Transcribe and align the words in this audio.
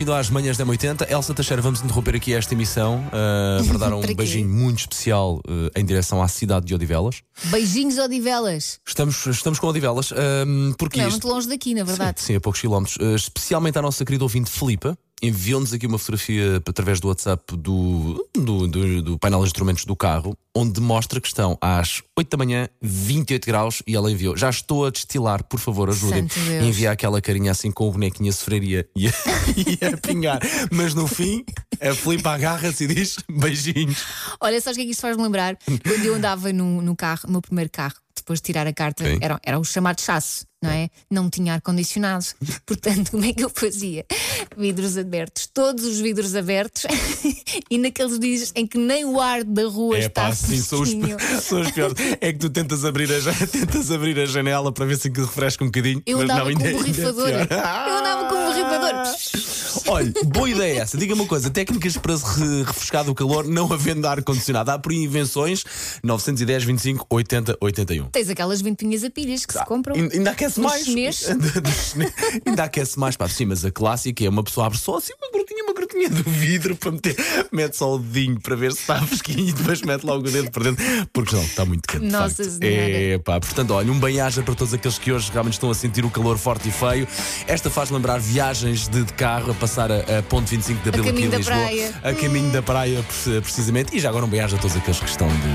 Bem-vindo 0.00 0.14
às 0.16 0.30
manhãs 0.30 0.56
da 0.56 0.64
80 0.64 1.12
Elsa 1.12 1.34
Teixeira, 1.34 1.60
vamos 1.60 1.80
interromper 1.82 2.14
aqui 2.14 2.32
esta 2.32 2.54
emissão 2.54 3.04
uh, 3.08 3.66
para 3.66 3.78
dar 3.78 3.90
um 3.92 3.98
Para 3.98 4.10
quê? 4.10 4.14
beijinho 4.14 4.48
muito 4.48 4.78
especial 4.78 5.38
uh, 5.38 5.68
em 5.74 5.84
direção 5.84 6.22
à 6.22 6.28
cidade 6.28 6.66
de 6.66 6.72
Odivelas. 6.72 7.20
Beijinhos 7.46 7.98
Odivelas. 7.98 8.78
Estamos, 8.86 9.26
estamos 9.26 9.58
com 9.58 9.66
Odivelas, 9.66 10.12
um, 10.46 10.72
porque 10.78 10.98
Não 10.98 11.04
é 11.06 11.08
isto- 11.08 11.24
muito 11.26 11.34
longe 11.34 11.48
daqui, 11.48 11.74
na 11.74 11.82
verdade. 11.82 12.20
Sim, 12.20 12.26
sim, 12.28 12.36
a 12.36 12.40
poucos 12.40 12.60
quilómetros. 12.60 12.96
Uh, 12.98 13.16
especialmente 13.16 13.76
à 13.76 13.82
nossa 13.82 14.04
querida 14.04 14.22
ouvinte 14.22 14.48
Filipa, 14.48 14.96
enviou-nos 15.22 15.72
aqui 15.72 15.86
uma 15.86 15.98
fotografia 15.98 16.62
através 16.66 17.00
do 17.00 17.08
WhatsApp 17.08 17.56
do, 17.56 18.24
do, 18.36 18.66
do- 18.66 19.02
do 19.02 19.18
painel 19.18 19.40
de 19.40 19.46
instrumentos 19.46 19.84
do 19.84 19.96
carro, 19.96 20.36
onde 20.54 20.80
mostra 20.80 21.20
que 21.20 21.26
estão 21.28 21.56
às 21.60 22.02
8 22.16 22.30
da 22.30 22.36
manhã, 22.36 22.68
28 22.82 23.46
graus, 23.46 23.82
e 23.86 23.94
ela 23.96 24.10
enviou. 24.10 24.36
Já 24.36 24.50
estou 24.50 24.86
a 24.86 24.90
destilar, 24.90 25.42
por 25.44 25.58
favor. 25.60 25.88
E 25.88 26.68
enviar 26.68 26.92
aquela 26.92 27.20
carinha 27.20 27.50
assim 27.52 27.70
com 27.70 27.88
o 27.88 27.92
bonequinho 27.92 28.30
a 28.30 28.32
sofrer 28.32 28.62
e 28.62 28.78
a, 28.78 28.84
e 28.96 29.84
a, 29.84 29.96
pingar. 29.96 30.40
Mas 30.70 30.94
no 30.94 31.06
fim, 31.06 31.44
a 31.80 31.94
Filipa 31.94 32.30
agarra-se 32.32 32.84
e 32.84 32.86
diz 32.94 33.16
beijinhos. 33.30 34.04
Olha, 34.40 34.60
sabes 34.60 34.76
o 34.76 34.78
que 34.78 34.82
é 34.82 34.84
que 34.86 34.92
isto 34.92 35.00
faz-me 35.00 35.22
lembrar? 35.22 35.56
Quando 35.66 36.04
eu 36.04 36.14
andava 36.14 36.52
no, 36.52 36.80
no 36.82 36.94
carro, 36.96 37.22
no 37.26 37.32
meu 37.32 37.42
primeiro 37.42 37.70
carro, 37.70 37.94
depois 38.28 38.40
de 38.40 38.44
tirar 38.44 38.66
a 38.66 38.72
carta, 38.74 39.04
Sim. 39.04 39.18
era, 39.22 39.40
era 39.42 39.58
o 39.58 39.64
chamado 39.64 40.02
chasse, 40.02 40.44
não 40.62 40.70
é? 40.70 40.90
Não 41.10 41.30
tinha 41.30 41.54
ar-condicionado. 41.54 42.26
Portanto, 42.66 43.12
como 43.12 43.24
é 43.24 43.32
que 43.32 43.42
eu 43.42 43.50
fazia? 43.54 44.04
Vidros 44.54 44.98
abertos, 44.98 45.46
todos 45.46 45.82
os 45.86 45.98
vidros 45.98 46.36
abertos, 46.36 46.82
e 47.70 47.78
naqueles 47.78 48.18
dias 48.18 48.52
em 48.54 48.66
que 48.66 48.76
nem 48.76 49.06
o 49.06 49.18
ar 49.18 49.44
da 49.44 49.66
rua 49.66 49.96
É 49.96 50.00
está 50.00 50.26
pá, 50.26 50.34
sim, 50.34 50.60
são 50.60 50.82
os, 50.82 50.90
são 51.42 51.62
os 51.62 51.70
piores. 51.70 51.96
É 52.20 52.30
que 52.32 52.38
tu 52.38 52.50
tentas 52.50 52.84
abrir 52.84 53.10
a, 53.10 53.46
tentas 53.46 53.90
abrir 53.90 54.18
a 54.20 54.26
janela 54.26 54.70
para 54.70 54.84
ver 54.84 54.98
se 54.98 55.10
que 55.10 55.22
refresca 55.22 55.64
um 55.64 55.68
bocadinho. 55.68 56.02
Eu 56.04 56.18
mas 56.18 56.24
andava 56.24 56.50
não, 56.50 56.56
com 56.56 56.66
ainda, 56.66 56.68
ainda 56.68 56.78
é 56.78 56.82
borrifador. 56.82 57.30
Eu 57.30 57.96
andava 57.96 58.28
com 58.28 58.34
borrifador. 58.44 59.14
Olha, 59.88 60.12
boa 60.26 60.48
ideia 60.48 60.80
essa. 60.82 60.96
Diga-me 60.96 61.20
uma 61.22 61.26
coisa: 61.28 61.50
técnicas 61.50 61.96
para 61.96 62.16
se 62.16 62.24
re- 62.40 62.62
refrescar 62.64 63.04
do 63.04 63.14
calor, 63.14 63.46
não 63.46 63.72
havendo 63.72 64.06
ar-condicionado. 64.06 64.70
Há 64.70 64.78
por 64.78 64.92
invenções 64.92 65.64
910, 66.02 66.64
25, 66.64 67.06
80, 67.08 67.56
81. 67.60 68.06
Tens 68.10 68.28
aquelas 68.28 68.60
ventoinhas 68.60 69.04
a 69.04 69.10
pilhas 69.10 69.44
que 69.46 69.52
se 69.52 69.64
compram. 69.64 69.94
Ainda 69.94 70.30
aquece 70.30 70.60
mais. 70.60 70.84
chinês. 70.86 71.26
Ainda 72.46 72.64
aquece 72.64 72.98
mais. 72.98 73.16
Pá, 73.16 73.28
sim, 73.28 73.46
mas 73.46 73.64
a 73.64 73.70
clássica 73.70 74.24
é 74.24 74.28
uma 74.28 74.42
pessoa 74.42 74.66
abre 74.66 74.78
só 74.78 74.96
assim 74.96 75.12
uma 75.20 75.30
grotinha, 75.30 75.57
grotinha 75.98 76.08
do 76.10 76.30
vidro 76.30 76.76
para 76.76 76.92
meter. 76.92 77.16
Mete 77.50 77.76
só 77.76 77.94
o 77.94 77.98
dedinho 77.98 78.40
para 78.40 78.54
ver 78.56 78.72
se 78.72 78.80
está 78.80 79.00
fresquinho 79.06 79.48
e 79.48 79.52
depois 79.52 79.82
mete 79.82 80.04
logo 80.04 80.26
o 80.26 80.30
dedo 80.30 80.50
para 80.50 80.64
dentro. 80.70 80.84
Porque 81.12 81.34
não, 81.34 81.42
está 81.42 81.64
muito 81.64 81.86
quente. 81.86 82.04
de 82.04 82.10
Nossa. 82.10 82.42
É 82.60 83.18
pá, 83.18 83.40
portanto, 83.40 83.72
olha, 83.72 83.90
um 83.90 83.98
bem-aja 83.98 84.42
para 84.42 84.54
todos 84.54 84.72
aqueles 84.74 84.98
que 84.98 85.12
hoje 85.12 85.30
realmente 85.32 85.54
estão 85.54 85.70
a 85.70 85.74
sentir 85.74 86.04
o 86.04 86.10
calor 86.10 86.38
forte 86.38 86.68
e 86.68 86.72
feio. 86.72 87.06
Esta 87.46 87.70
faz 87.70 87.90
lembrar 87.90 88.18
viagens 88.18 88.88
de, 88.88 89.04
de 89.04 89.12
carro 89.14 89.50
a 89.50 89.54
passar 89.54 89.90
a, 89.90 90.18
a 90.18 90.22
ponto 90.22 90.48
25 90.48 90.82
de 90.82 90.88
Abril 90.88 91.08
aqui 91.08 91.22
em 91.24 91.28
da 91.30 91.38
Lisboa. 91.38 91.56
praia. 91.56 91.94
A 92.02 92.12
caminho 92.14 92.50
da 92.50 92.62
praia, 92.62 93.02
pre- 93.24 93.40
precisamente. 93.40 93.96
E 93.96 94.00
já 94.00 94.08
agora 94.08 94.24
um 94.24 94.28
bem-aja 94.28 94.56
a 94.56 94.58
todos 94.58 94.76
aqueles 94.76 95.00
que 95.00 95.08
estão 95.08 95.28
de 95.28 95.48